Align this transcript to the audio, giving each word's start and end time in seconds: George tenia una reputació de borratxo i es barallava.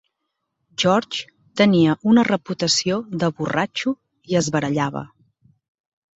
George 0.83 1.27
tenia 1.61 1.95
una 2.13 2.23
reputació 2.29 2.99
de 3.25 3.31
borratxo 3.43 3.95
i 4.33 4.41
es 4.43 4.51
barallava. 4.59 5.07